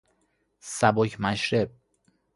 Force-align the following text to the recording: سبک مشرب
سبک 0.59 1.19
مشرب 1.21 1.69